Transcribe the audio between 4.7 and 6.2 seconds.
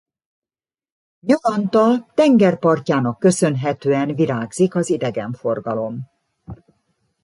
az idegenforgalom.